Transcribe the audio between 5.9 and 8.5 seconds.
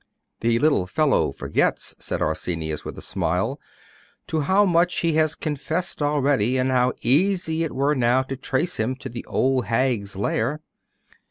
already, and how easy it were now to